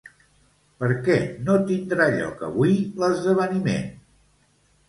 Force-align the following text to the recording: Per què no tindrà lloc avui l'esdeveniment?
Per 0.83 0.87
què 1.07 1.17
no 1.49 1.57
tindrà 1.67 2.09
lloc 2.15 2.41
avui 2.49 2.75
l'esdeveniment? 3.05 3.89